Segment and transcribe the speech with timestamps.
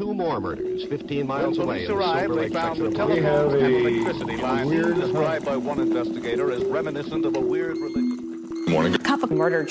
[0.00, 2.84] Two more murders 15 miles When away police in the arrived, Silver they found the
[2.86, 3.92] of Los telephone and Angeles.
[3.92, 8.96] electricity lines described by one investigator as reminiscent of a weird religion.
[9.02, 9.68] Cup of murder.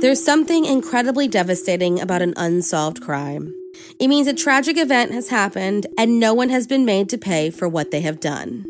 [0.00, 3.54] There's something incredibly devastating about an unsolved crime.
[4.00, 7.50] It means a tragic event has happened and no one has been made to pay
[7.50, 8.64] for what they have done.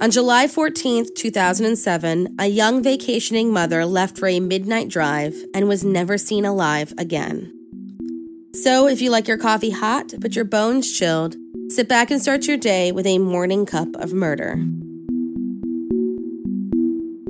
[0.00, 5.84] On July 14th, 2007, a young vacationing mother left for a midnight drive and was
[5.84, 7.59] never seen alive again.
[8.52, 11.36] So, if you like your coffee hot but your bones chilled,
[11.68, 14.56] sit back and start your day with a morning cup of murder.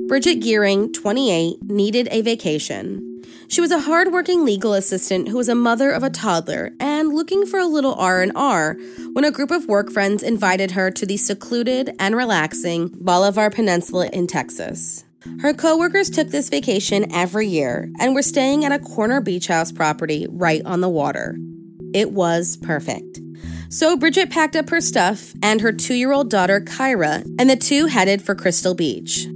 [0.09, 3.23] Bridgette Gearen, 28, needed a vacation.
[3.47, 7.45] She was a hardworking legal assistant who was a mother of a toddler and looking
[7.45, 8.77] for a little R&R
[9.13, 14.07] when a group of work friends invited her to the secluded and relaxing Bolivar Peninsula
[14.07, 15.05] in Texas.
[15.39, 19.71] Her coworkers took this vacation every year and were staying at a corner beach house
[19.71, 21.37] property right on the water.
[21.93, 23.19] It was perfect.
[23.69, 27.55] So Bridgette packed up her stuff and her two year old daughter, Kyra, and the
[27.55, 29.27] two headed for Crystal Beach.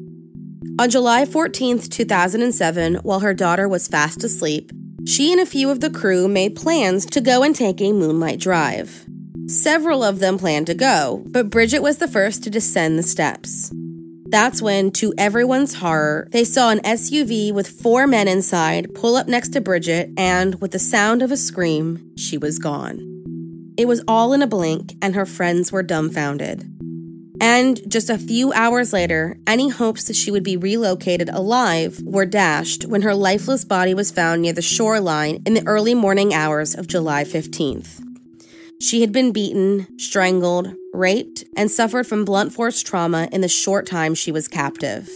[0.77, 4.71] On July 14th, 2007, while her daughter was fast asleep,
[5.05, 8.39] she and a few of the crew made plans to go and take a moonlight
[8.39, 9.05] drive.
[9.47, 13.71] Several of them planned to go, but Bridgette was the first to descend the steps.
[14.35, 19.29] That's when, to everyone's horror, they saw an SUV with four men inside pull up
[19.29, 22.99] next to Bridgette, and with the sound of a scream, she was gone.
[23.77, 26.69] It was all in a blink, and her friends were dumbfounded.
[27.39, 32.25] And just a few hours later, any hopes that she would be relocated alive were
[32.25, 36.75] dashed when her lifeless body was found near the shoreline in the early morning hours
[36.75, 38.04] of July 15th.
[38.79, 43.87] She had been beaten, strangled, raped, and suffered from blunt force trauma in the short
[43.87, 45.09] time she was captive.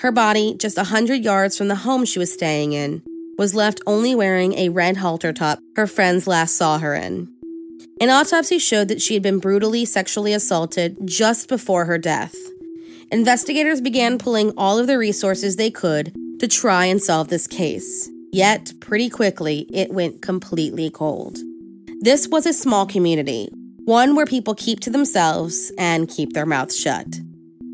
[0.00, 3.02] Her body, just a hundred yards from the home she was staying in,
[3.38, 7.32] was left only wearing a red halter top her friends last saw her in.
[8.00, 12.34] An autopsy showed that she had been brutally sexually assaulted just before her death.
[13.10, 18.10] Investigators began pulling all of the resources they could to try and solve this case.
[18.32, 21.38] Yet, pretty quickly, it went completely cold.
[22.02, 23.48] This was a small community,
[23.84, 27.06] one where people keep to themselves and keep their mouths shut.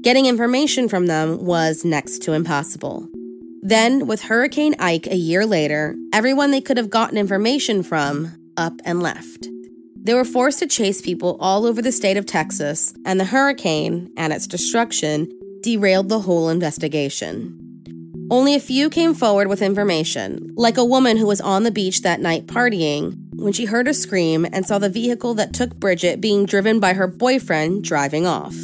[0.02, 3.08] Getting information from them was next to impossible.
[3.62, 8.74] Then, with Hurricane Ike a year later, everyone they could have gotten information from up
[8.84, 9.48] and left.
[9.96, 14.12] They were forced to chase people all over the state of Texas, and the hurricane
[14.18, 15.26] and its destruction
[15.62, 17.58] derailed the whole investigation.
[18.30, 22.02] Only a few came forward with information, like a woman who was on the beach
[22.02, 26.20] that night partying when she heard a scream and saw the vehicle that took Bridgette
[26.20, 28.54] being driven by her boyfriend driving off.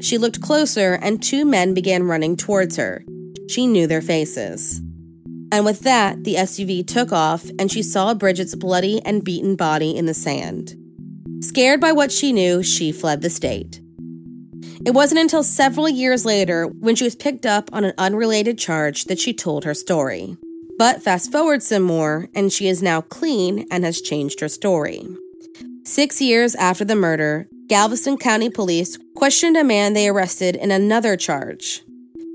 [0.00, 3.04] She looked closer and two men began running towards her.
[3.48, 4.80] She knew their faces.
[5.52, 9.96] And with that, the SUV took off and she saw Bridgette's bloody and beaten body
[9.96, 10.74] in the sand.
[11.40, 13.80] Scared by what she knew, she fled the state.
[14.84, 19.04] It wasn't until several years later, when she was picked up on an unrelated charge,
[19.04, 20.36] that she told her story.
[20.78, 25.06] But fast forward some more, and she is now clean and has changed her story.
[25.84, 31.16] Six years after the murder, Galveston County Police questioned a man they arrested in another
[31.16, 31.82] charge.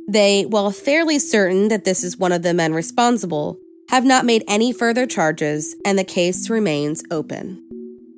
[0.07, 3.59] They, while fairly certain that this is one of the men responsible,
[3.89, 7.61] have not made any further charges, and the case remains open.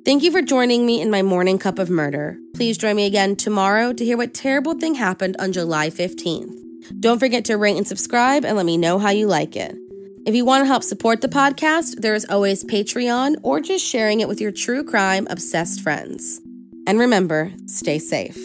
[0.04, 2.38] Thank you for joining me in my morning cup of murder.
[2.54, 6.60] Please join me again tomorrow to hear what terrible thing happened on July 15th.
[7.00, 9.76] Don't forget to rate and subscribe and let me know how you like it.
[10.26, 14.20] If you want to help support the podcast, there is always Patreon or just sharing
[14.20, 16.40] it with your true crime obsessed friends.
[16.86, 18.38] And remember, stay safe.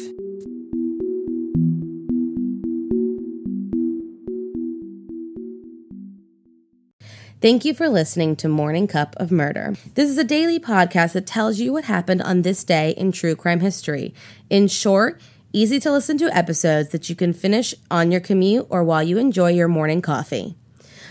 [7.42, 9.75] Thank you for listening to Morning Cup of Murder.
[9.94, 13.38] This is a daily podcast that tells you what happened on this day in true
[13.38, 14.14] crime history.
[14.50, 15.22] In short,
[15.54, 19.18] easy to listen to episodes that you can finish on your commute or while you
[19.18, 20.58] enjoy your morning coffee.